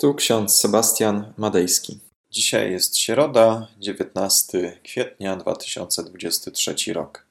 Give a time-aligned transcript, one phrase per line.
[0.00, 1.98] Tu ksiądz Sebastian Madejski.
[2.30, 7.26] Dzisiaj jest środa, 19 kwietnia 2023 rok.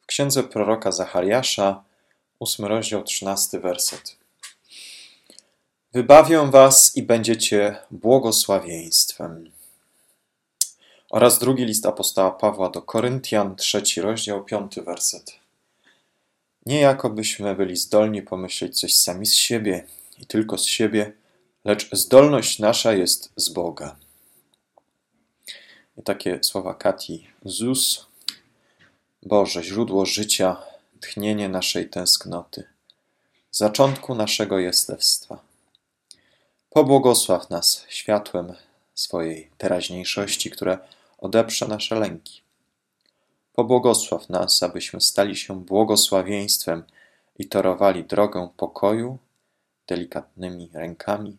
[0.00, 1.84] W księdze proroka Zachariasza,
[2.40, 4.16] 8 rozdział, 13 werset.
[5.92, 9.50] Wybawię was i będziecie błogosławieństwem.
[11.10, 15.32] Oraz drugi list apostoła Pawła do Koryntian, trzeci rozdział, piąty werset.
[16.66, 19.86] Nie jakobyśmy byli zdolni pomyśleć coś sami z siebie
[20.18, 21.12] i tylko z siebie,
[21.64, 23.96] lecz zdolność nasza jest z Boga.
[25.96, 28.06] I takie słowa Kati Zus,
[29.22, 30.56] Boże, źródło życia,
[31.00, 32.64] tchnienie naszej tęsknoty,
[33.50, 35.38] zaczątku naszego jestestwa.
[36.70, 38.54] Pobłogosław nas światłem
[38.94, 40.78] swojej teraźniejszości, które
[41.18, 42.42] odeprze nasze lęki.
[43.52, 46.82] Pobłogosław nas, abyśmy stali się błogosławieństwem
[47.38, 49.18] i torowali drogę pokoju
[49.86, 51.36] delikatnymi rękami,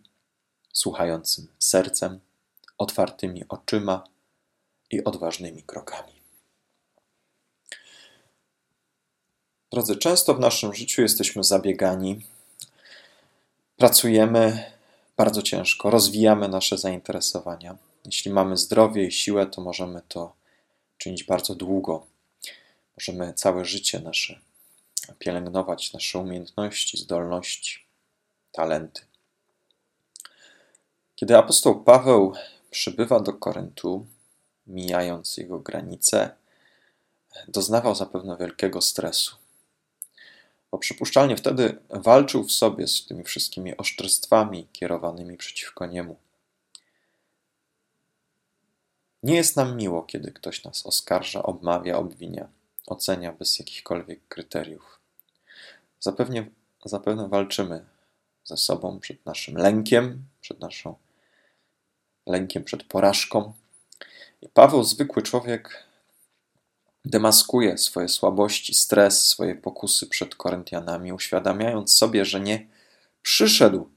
[0.73, 2.19] słuchającym sercem,
[2.77, 4.03] otwartymi oczyma
[4.91, 6.13] i odważnymi krokami.
[9.71, 12.21] Drodzy, często w naszym życiu jesteśmy zabiegani,
[13.77, 14.71] pracujemy
[15.17, 17.77] bardzo ciężko, rozwijamy nasze zainteresowania.
[18.05, 20.33] Jeśli mamy zdrowie i siłę, to możemy to
[20.97, 22.07] czynić bardzo długo.
[22.97, 24.39] Możemy całe życie nasze
[25.19, 27.85] pielęgnować, nasze umiejętności, zdolności,
[28.51, 29.08] talenty.
[31.19, 32.33] Kiedy apostoł Paweł
[32.69, 34.05] przybywa do Koryntu,
[34.67, 36.35] mijając jego granice,
[37.47, 39.35] doznawał zapewne wielkiego stresu.
[40.71, 46.15] Bo przypuszczalnie wtedy walczył w sobie z tymi wszystkimi oszczerstwami kierowanymi przeciwko niemu.
[49.23, 52.47] Nie jest nam miło, kiedy ktoś nas oskarża, obmawia, obwinia,
[52.87, 54.99] ocenia bez jakichkolwiek kryteriów.
[55.99, 56.45] Zapewne,
[56.85, 57.85] zapewne walczymy
[58.43, 60.95] ze sobą przed naszym lękiem, przed naszą
[62.29, 63.53] lękiem przed porażką.
[64.41, 65.83] I Paweł, zwykły człowiek,
[67.05, 72.67] demaskuje swoje słabości, stres, swoje pokusy przed Koryntianami, uświadamiając sobie, że nie
[73.21, 73.89] przyszedł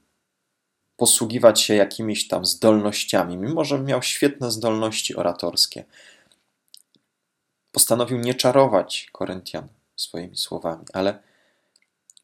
[0.97, 5.85] posługiwać się jakimiś tam zdolnościami, mimo że miał świetne zdolności oratorskie.
[7.71, 11.19] Postanowił nie czarować Koryntian swoimi słowami, ale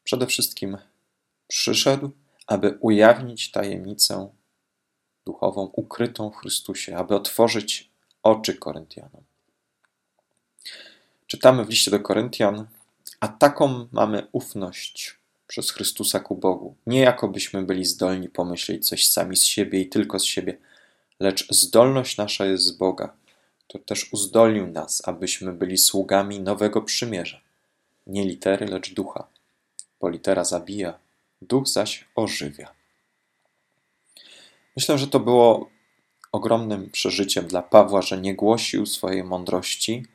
[0.04, 0.78] przede wszystkim
[1.46, 2.10] przyszedł,
[2.46, 4.30] aby ujawnić tajemnicę
[5.30, 7.90] duchową ukrytą w Chrystusie, aby otworzyć
[8.22, 9.22] oczy Koryntianom.
[11.26, 12.66] Czytamy w liście do Koryntian,
[13.20, 16.74] a taką mamy ufność przez Chrystusa ku Bogu.
[16.86, 20.58] Nie jakobyśmy byli zdolni pomyśleć coś sami z siebie i tylko z siebie,
[21.20, 23.12] lecz zdolność nasza jest z Boga.
[23.66, 27.40] To też uzdolnił nas, abyśmy byli sługami nowego przymierza.
[28.06, 29.26] Nie litery, lecz ducha.
[30.00, 30.98] Bo litera zabija,
[31.42, 32.79] duch zaś ożywia.
[34.76, 35.70] Myślę, że to było
[36.32, 40.06] ogromnym przeżyciem dla Pawła, że nie głosił swojej mądrości,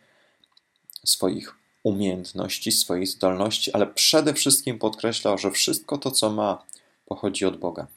[1.05, 6.65] swoich umiejętności, swoich zdolności, ale przede wszystkim podkreślał, że wszystko to, co ma,
[7.05, 7.87] pochodzi od Boga.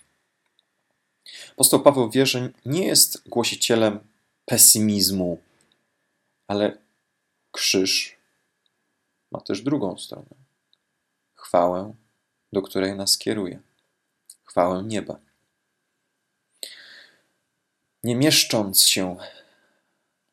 [1.52, 4.00] Apostoł Paweł wie, że nie jest głosicielem
[4.44, 5.40] pesymizmu,
[6.46, 6.78] ale
[7.50, 8.16] krzyż
[9.32, 10.34] ma też drugą stronę.
[11.34, 11.94] Chwałę,
[12.52, 13.60] do której nas kieruje.
[14.44, 15.27] Chwałę nieba
[18.08, 19.16] nie mieszcząc się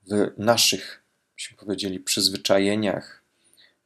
[0.02, 1.04] w naszych,
[1.36, 3.24] byśmy powiedzieli, przyzwyczajeniach,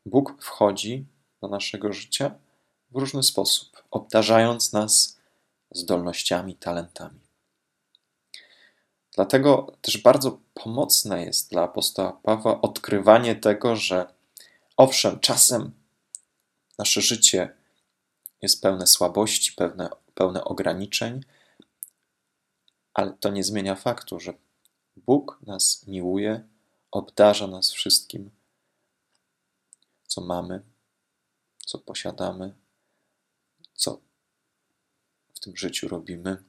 [0.06, 1.06] Bóg wchodzi
[1.42, 2.36] do naszego życia
[2.92, 5.20] w różny sposób, obdarzając nas
[5.72, 7.20] zdolnościami, talentami.
[9.16, 14.14] Dlatego też bardzo pomocne jest dla apostoła Pawła odkrywanie tego, że
[14.78, 15.72] owszem, czasem
[16.78, 17.56] nasze życie
[18.42, 21.22] jest pełne słabości, pełne, pełne ograniczeń,
[22.94, 24.34] ale to nie zmienia faktu, że
[24.98, 26.48] Bóg nas miłuje,
[26.92, 28.30] obdarza nas wszystkim,
[30.08, 30.62] co mamy,
[31.66, 32.54] co posiadamy,
[33.74, 34.00] co
[35.34, 36.44] w tym życiu robimy.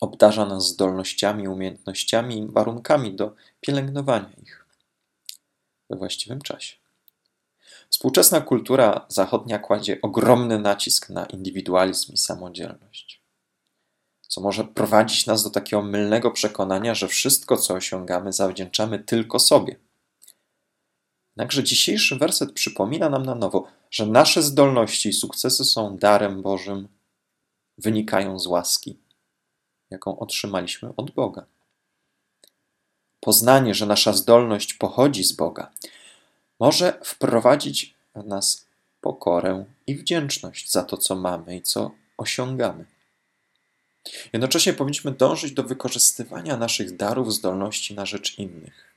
[0.00, 4.66] Obdarza nas zdolnościami, umiejętnościami i warunkami do pielęgnowania ich
[5.90, 6.76] we właściwym czasie.
[7.90, 13.23] Współczesna kultura zachodnia kładzie ogromny nacisk na indywidualizm i samodzielność
[14.34, 19.76] co może prowadzić nas do takiego mylnego przekonania, że wszystko, co osiągamy, zawdzięczamy tylko sobie.
[21.30, 26.88] Jednakże dzisiejszy werset przypomina nam na nowo, że nasze zdolności i sukcesy są darem Bożym,
[27.78, 28.98] wynikają z łaski,
[29.90, 31.46] jaką otrzymaliśmy od Boga.
[33.20, 35.70] Poznanie, że nasza zdolność pochodzi z Boga,
[36.60, 38.66] może wprowadzić w nas
[39.00, 42.93] pokorę i wdzięczność za to, co mamy i co osiągamy.
[44.32, 48.94] Jednocześnie powinniśmy dążyć do wykorzystywania naszych darów, zdolności na rzecz innych,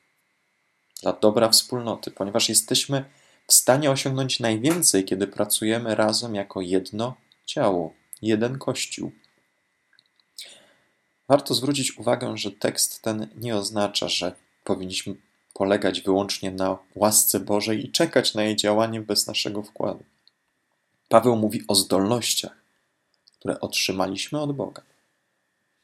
[1.01, 3.05] dla dobra wspólnoty, ponieważ jesteśmy
[3.47, 7.15] w stanie osiągnąć najwięcej, kiedy pracujemy razem jako jedno
[7.45, 9.11] ciało, jeden kościół.
[11.27, 15.15] Warto zwrócić uwagę, że tekst ten nie oznacza, że powinniśmy
[15.53, 20.03] polegać wyłącznie na łasce Bożej i czekać na jej działanie bez naszego wkładu.
[21.09, 22.57] Paweł mówi o zdolnościach,
[23.39, 24.81] które otrzymaliśmy od Boga,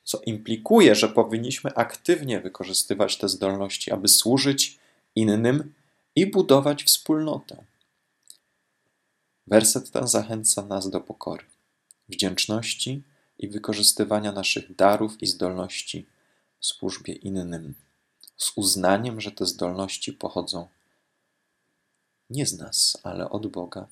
[0.03, 4.79] co implikuje, że powinniśmy aktywnie wykorzystywać te zdolności, aby służyć
[5.15, 5.73] innym
[6.15, 7.63] i budować wspólnotę.
[9.47, 11.45] Werset ten zachęca nas do pokory,
[12.09, 13.03] wdzięczności
[13.39, 16.05] i wykorzystywania naszych darów i zdolności
[16.59, 17.73] w służbie innym,
[18.37, 20.67] z uznaniem, że te zdolności pochodzą
[22.29, 23.87] nie z nas, ale od Boga.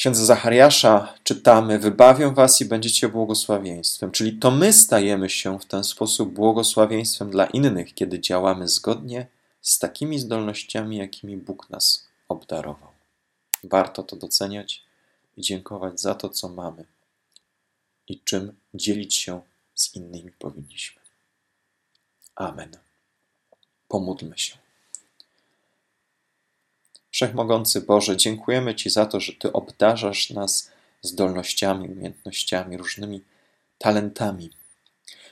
[0.00, 4.10] W księdze Zachariasza czytamy: Wybawię was i będziecie błogosławieństwem.
[4.10, 9.26] Czyli to my stajemy się w ten sposób błogosławieństwem dla innych, kiedy działamy zgodnie
[9.60, 12.88] z takimi zdolnościami, jakimi Bóg nas obdarował.
[13.64, 14.84] Warto to doceniać
[15.36, 16.84] i dziękować za to, co mamy
[18.08, 19.40] i czym dzielić się
[19.74, 21.02] z innymi powinniśmy.
[22.34, 22.76] Amen.
[23.88, 24.69] Pomódlmy się.
[27.20, 30.70] Wszechmogący Boże, dziękujemy Ci za to, że Ty obdarzasz nas
[31.02, 33.22] zdolnościami, umiejętnościami, różnymi
[33.78, 34.50] talentami.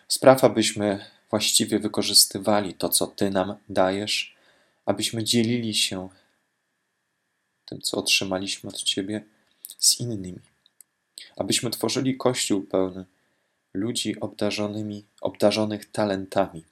[0.09, 4.37] Spraw, abyśmy właściwie wykorzystywali to, co Ty nam dajesz,
[4.87, 6.09] abyśmy dzielili się
[7.65, 9.25] tym, co otrzymaliśmy od Ciebie,
[9.79, 10.41] z innymi.
[11.37, 13.05] Abyśmy tworzyli Kościół pełny
[13.75, 16.65] ludzi obdarzonymi, obdarzonych talentami,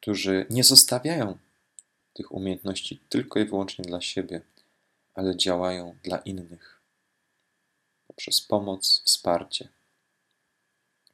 [0.00, 1.38] którzy nie zostawiają
[2.14, 4.40] tych umiejętności tylko i wyłącznie dla siebie,
[5.14, 6.74] ale działają dla innych
[8.06, 9.68] poprzez pomoc, wsparcie,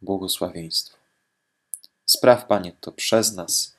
[0.02, 0.96] błogosławieństwo.
[2.06, 3.76] Spraw, Panie, to przez nas,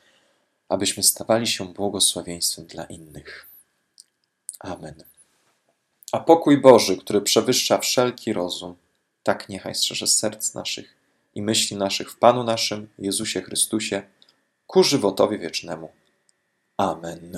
[0.69, 3.47] abyśmy stawali się błogosławieństwem dla innych.
[4.59, 5.03] Amen.
[6.11, 8.75] A pokój Boży, który przewyższa wszelki rozum,
[9.23, 10.95] tak niechaj strzeże serc naszych
[11.35, 14.03] i myśli naszych w Panu naszym, Jezusie Chrystusie,
[14.67, 15.91] ku żywotowi wiecznemu.
[16.79, 17.31] Amen.